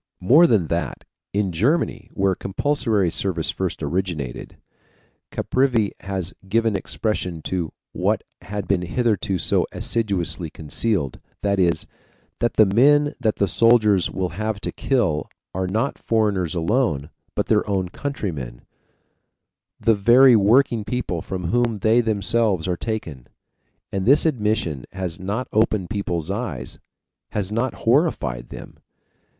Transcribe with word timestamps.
More 0.19 0.47
than 0.47 0.65
that, 0.69 1.03
in 1.31 1.51
Germany, 1.51 2.09
where 2.15 2.33
compulsory 2.33 3.11
service 3.11 3.51
first 3.51 3.83
originated, 3.83 4.57
Caprivi 5.29 5.91
has 5.99 6.33
given 6.49 6.75
expression 6.75 7.43
to 7.43 7.71
what 7.91 8.23
had 8.41 8.67
been 8.67 8.81
hitherto 8.81 9.37
so 9.37 9.67
assiduously 9.71 10.49
concealed 10.49 11.19
that 11.43 11.59
is, 11.59 11.85
that 12.39 12.55
the 12.55 12.65
men 12.65 13.13
that 13.19 13.35
the 13.35 13.47
soldiers 13.47 14.09
will 14.09 14.29
have 14.29 14.59
to 14.61 14.71
kill 14.71 15.29
are 15.53 15.67
not 15.67 15.99
foreigners 15.99 16.55
alone, 16.55 17.11
but 17.35 17.45
their 17.45 17.69
own 17.69 17.89
countrymen, 17.89 18.63
the 19.79 19.93
very 19.93 20.35
working 20.35 20.83
people 20.83 21.21
from 21.21 21.49
whom 21.51 21.77
they 21.77 22.01
themselves 22.01 22.67
are 22.67 22.75
taken. 22.75 23.27
And 23.91 24.07
this 24.07 24.25
admission 24.25 24.83
has 24.93 25.19
not 25.19 25.47
opened 25.53 25.91
people's 25.91 26.31
eyes, 26.31 26.79
has 27.33 27.51
not 27.51 27.75
horrified 27.85 28.49
them! 28.49 28.77